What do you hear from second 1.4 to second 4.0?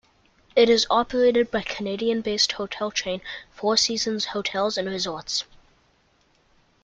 by Canadian-based hotel chain, Four